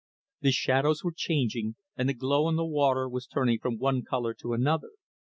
The 0.41 0.51
shadows 0.51 1.03
were 1.03 1.13
changing 1.15 1.75
and 1.95 2.09
the 2.09 2.15
glow 2.15 2.47
on 2.47 2.55
the 2.55 2.65
water 2.65 3.07
was 3.07 3.27
turning 3.27 3.59
from 3.59 3.77
one 3.77 4.01
colour 4.01 4.33
to 4.33 4.53
another. 4.53 4.89